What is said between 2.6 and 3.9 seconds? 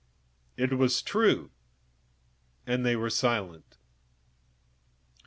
enough; they were silent.